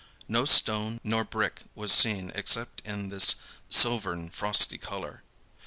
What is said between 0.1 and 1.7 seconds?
No stone nor brick